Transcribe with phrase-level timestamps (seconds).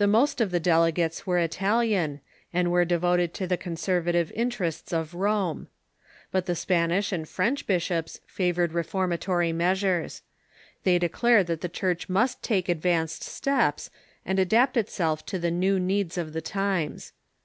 [0.00, 2.20] Tlie most of the delegates were Italian,
[2.52, 5.68] and were devoted to the conservative interests of Rome.
[6.32, 10.22] But tlie Spanish and French bishops favored reformatory measures.
[10.82, 13.90] They declared that the Church ^must take advanced steps,
[14.26, 17.12] and adapt itself to the new needs of the times.